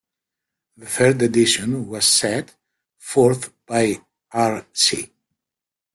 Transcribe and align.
The 0.77 0.87
third 0.87 1.21
edition 1.21 1.85
was 1.87 2.05
Set 2.05 2.55
forth 2.97 3.53
by 3.67 3.97
R.c. 4.31 5.11